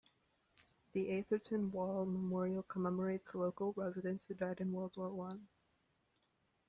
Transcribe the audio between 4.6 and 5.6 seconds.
World War One.